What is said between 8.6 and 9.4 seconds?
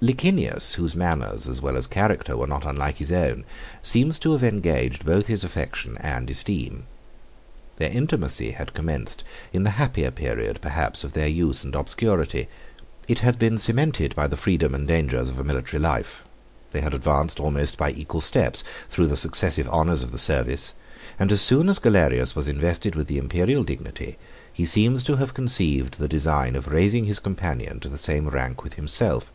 commenced